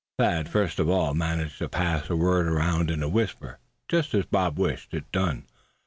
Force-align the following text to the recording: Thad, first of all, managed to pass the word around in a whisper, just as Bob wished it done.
Thad, 0.17 0.49
first 0.49 0.79
of 0.79 0.89
all, 0.89 1.13
managed 1.13 1.59
to 1.59 1.69
pass 1.69 2.07
the 2.07 2.15
word 2.15 2.47
around 2.47 2.89
in 2.89 3.03
a 3.03 3.07
whisper, 3.07 3.59
just 3.87 4.15
as 4.15 4.25
Bob 4.25 4.57
wished 4.57 4.95
it 4.95 5.11
done. 5.11 5.45